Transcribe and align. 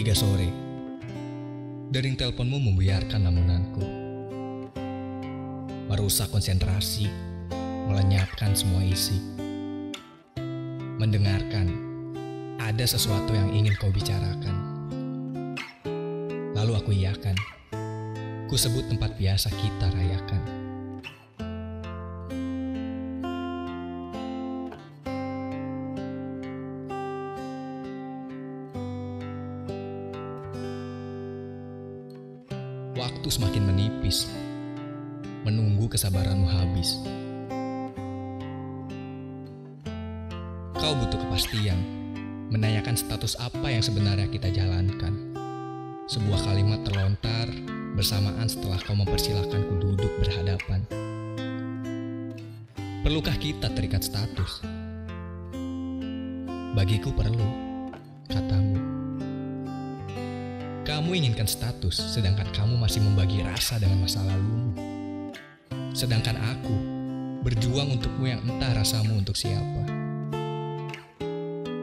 Tiga 0.00 0.16
sore. 0.16 0.48
Dering 1.92 2.16
teleponmu 2.16 2.56
membuyarkan 2.56 3.20
lamunanku. 3.20 3.84
Merusak 5.92 6.32
konsentrasi, 6.32 7.04
melenyapkan 7.84 8.56
semua 8.56 8.80
isi. 8.80 9.20
Mendengarkan, 10.96 11.68
ada 12.56 12.80
sesuatu 12.88 13.36
yang 13.36 13.52
ingin 13.52 13.76
kau 13.76 13.92
bicarakan. 13.92 14.56
Lalu 16.56 16.72
aku 16.80 16.96
iakan. 16.96 17.36
Ku 18.48 18.56
sebut 18.56 18.88
tempat 18.88 19.20
biasa 19.20 19.52
kita 19.52 19.92
rayakan. 20.00 20.59
Waktu 33.00 33.32
semakin 33.32 33.64
menipis, 33.64 34.28
menunggu 35.48 35.88
kesabaranmu 35.88 36.44
habis. 36.44 37.00
Kau 40.76 40.92
butuh 41.00 41.16
kepastian, 41.16 41.80
menanyakan 42.52 43.00
status 43.00 43.40
apa 43.40 43.72
yang 43.72 43.80
sebenarnya 43.80 44.28
kita 44.28 44.52
jalankan. 44.52 45.16
Sebuah 46.12 46.44
kalimat 46.44 46.84
terlontar 46.84 47.48
bersamaan 47.96 48.52
setelah 48.52 48.76
kau 48.84 48.92
mempersilahkanku 48.92 49.80
duduk 49.80 50.12
berhadapan. 50.20 50.84
Perlukah 53.00 53.40
kita 53.40 53.72
terikat 53.72 54.04
status? 54.04 54.60
Bagiku 56.76 57.16
perlu, 57.16 57.48
katamu. 58.28 58.79
Kamu 60.90 61.14
inginkan 61.14 61.46
status, 61.46 62.18
sedangkan 62.18 62.50
kamu 62.50 62.74
masih 62.74 62.98
membagi 62.98 63.46
rasa 63.46 63.78
dengan 63.78 64.02
masa 64.02 64.26
lalumu. 64.26 64.74
Sedangkan 65.94 66.34
aku 66.34 66.74
berjuang 67.46 67.94
untukmu 67.94 68.26
yang 68.26 68.42
entah 68.42 68.74
rasamu 68.74 69.14
untuk 69.14 69.38
siapa. 69.38 69.86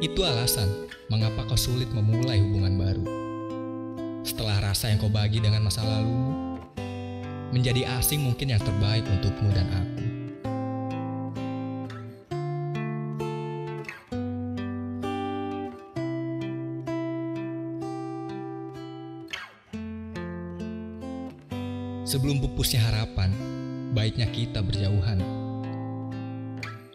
Itu 0.04 0.28
alasan 0.28 0.92
mengapa 1.08 1.48
kau 1.48 1.56
sulit 1.56 1.88
memulai 1.88 2.44
hubungan 2.44 2.76
baru. 2.76 3.06
Setelah 4.28 4.60
rasa 4.60 4.92
yang 4.92 5.00
kau 5.00 5.08
bagi 5.08 5.40
dengan 5.40 5.64
masa 5.64 5.88
lalumu, 5.88 6.60
menjadi 7.56 7.88
asing 8.04 8.28
mungkin 8.28 8.52
yang 8.52 8.60
terbaik 8.60 9.08
untukmu 9.08 9.56
dan 9.56 9.72
aku. 9.72 10.17
Sebelum 22.08 22.40
pupusnya 22.40 22.80
harapan, 22.88 23.36
baiknya 23.92 24.32
kita 24.32 24.64
berjauhan. 24.64 25.20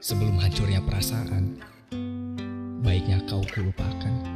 Sebelum 0.01 0.41
hancurnya 0.41 0.81
perasaan, 0.81 1.61
baiknya 2.81 3.21
kau 3.29 3.45
kulupakan. 3.53 4.32